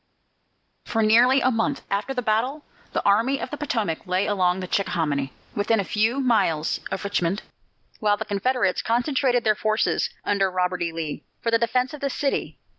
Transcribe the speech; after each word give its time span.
For 0.83 1.03
nearly 1.03 1.41
a 1.41 1.51
month 1.51 1.83
after 1.91 2.11
this 2.15 2.25
battle, 2.25 2.65
the 2.91 3.05
Army 3.05 3.39
of 3.39 3.51
the 3.51 3.55
Potomac 3.57 4.07
lay 4.07 4.25
along 4.25 4.59
the 4.59 4.67
Chickahominy, 4.67 5.31
within 5.55 5.79
a 5.79 5.83
few 5.83 6.19
miles 6.19 6.79
of 6.89 7.03
Richmond, 7.03 7.43
while 7.99 8.17
the 8.17 8.25
Confederates 8.25 8.81
concentrated 8.81 9.43
their 9.43 9.53
forces, 9.53 10.09
under 10.25 10.49
Robert 10.49 10.81
E. 10.81 10.91
Lee, 10.91 11.23
for 11.39 11.51
the 11.51 11.59
defence 11.59 11.93
of 11.93 12.01
the 12.01 12.09
city. 12.09 12.57